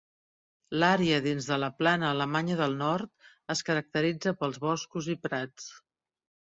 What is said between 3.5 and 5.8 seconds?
es caracteritza pels boscos i prats.